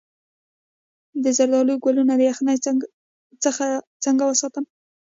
[1.23, 2.57] د زردالو ګلونه د یخنۍ
[3.45, 3.65] څخه
[4.03, 4.65] څنګه وساتم؟